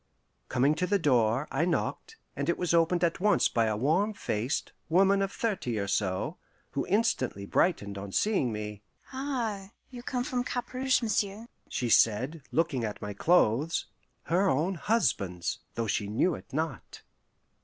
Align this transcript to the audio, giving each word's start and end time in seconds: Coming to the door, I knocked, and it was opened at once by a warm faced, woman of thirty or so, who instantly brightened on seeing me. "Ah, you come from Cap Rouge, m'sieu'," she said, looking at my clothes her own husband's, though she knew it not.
Coming 0.49 0.73
to 0.81 0.87
the 0.87 0.97
door, 0.97 1.47
I 1.51 1.63
knocked, 1.63 2.17
and 2.35 2.49
it 2.49 2.57
was 2.57 2.73
opened 2.73 3.03
at 3.03 3.19
once 3.19 3.47
by 3.47 3.65
a 3.65 3.77
warm 3.77 4.13
faced, 4.15 4.71
woman 4.89 5.21
of 5.21 5.31
thirty 5.31 5.77
or 5.77 5.87
so, 5.87 6.37
who 6.71 6.87
instantly 6.87 7.45
brightened 7.45 7.99
on 7.99 8.11
seeing 8.11 8.51
me. 8.51 8.81
"Ah, 9.13 9.69
you 9.91 10.01
come 10.01 10.23
from 10.23 10.43
Cap 10.43 10.73
Rouge, 10.73 11.03
m'sieu'," 11.03 11.45
she 11.69 11.89
said, 11.91 12.41
looking 12.51 12.83
at 12.83 12.99
my 12.99 13.13
clothes 13.13 13.85
her 14.23 14.49
own 14.49 14.73
husband's, 14.73 15.59
though 15.75 15.85
she 15.85 16.07
knew 16.07 16.33
it 16.33 16.51
not. 16.51 17.03